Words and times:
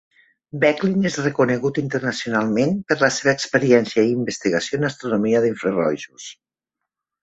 Becklin 0.61 1.05
és 1.09 1.17
reconegut 1.23 1.77
internacionalment 1.83 2.73
per 2.93 2.99
la 3.05 3.11
seva 3.19 3.37
experiència 3.37 4.09
i 4.09 4.13
investigació 4.19 4.83
en 4.83 4.93
astronomia 4.93 5.47
d'infrarojos. 5.49 6.33